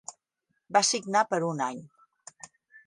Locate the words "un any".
1.51-1.87